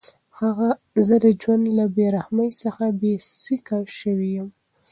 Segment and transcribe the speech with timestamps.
[1.07, 4.49] زه د ژوند له بېرحمۍ څخه بېسېکه شوی وم.